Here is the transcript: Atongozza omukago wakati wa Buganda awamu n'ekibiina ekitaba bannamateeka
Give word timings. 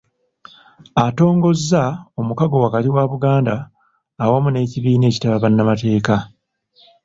Atongozza 1.05 1.83
omukago 2.19 2.57
wakati 2.65 2.89
wa 2.95 3.03
Buganda 3.11 3.55
awamu 4.23 4.47
n'ekibiina 4.51 5.05
ekitaba 5.07 5.41
bannamateeka 5.43 6.15